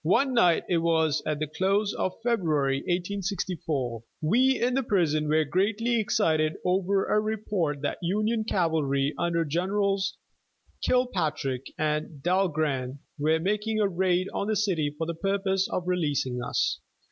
[0.03, 5.43] One night, it was at the close of February, 1864, we in the prison were
[5.45, 10.17] greatly excited over a report that Union cavalry under Generals
[10.83, 16.41] Kilpatrick and Dahlgren were making a raid on the city for the purpose of releasing
[16.41, 16.79] us.